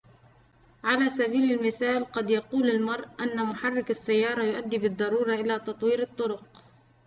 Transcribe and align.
على 0.83 1.09
سبيل 1.09 1.51
المثال 1.59 2.05
قد 2.11 2.29
يقول 2.29 2.69
المرء 2.69 3.07
أن 3.19 3.45
محرك 3.45 3.89
السيارة 3.89 4.43
يؤدي 4.43 4.77
بالضرورة 4.77 5.33
إلى 5.33 5.59
تطوير 5.59 6.01
الطرق 6.01 6.61